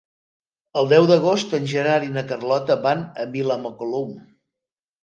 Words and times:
El 0.81 0.89
deu 0.93 1.09
d'agost 1.11 1.53
en 1.59 1.69
Gerard 1.75 2.09
i 2.09 2.11
na 2.17 2.25
Carlota 2.33 2.81
van 2.89 3.05
a 3.27 3.31
Vilamacolum. 3.39 4.19